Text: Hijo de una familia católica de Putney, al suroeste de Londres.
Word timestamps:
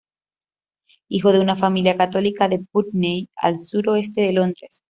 Hijo 1.09 1.31
de 1.31 1.39
una 1.41 1.55
familia 1.55 1.95
católica 1.95 2.47
de 2.49 2.57
Putney, 2.71 3.29
al 3.35 3.59
suroeste 3.59 4.21
de 4.21 4.33
Londres. 4.33 4.79